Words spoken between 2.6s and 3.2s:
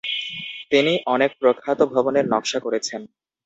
করেছেন।